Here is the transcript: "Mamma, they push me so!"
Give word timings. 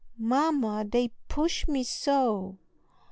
"Mamma, 0.17 0.83
they 0.83 1.11
push 1.27 1.67
me 1.67 1.83
so!" 1.83 2.57